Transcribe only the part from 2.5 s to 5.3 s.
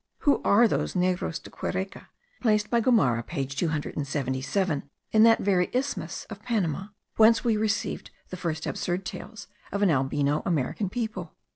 by Gomara page 277, in